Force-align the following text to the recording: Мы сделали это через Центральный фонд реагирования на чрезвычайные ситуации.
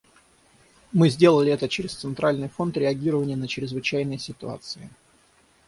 Мы 0.93 1.09
сделали 1.09 1.51
это 1.51 1.69
через 1.69 1.93
Центральный 1.93 2.49
фонд 2.49 2.75
реагирования 2.75 3.35
на 3.35 3.47
чрезвычайные 3.47 4.17
ситуации. 4.17 4.89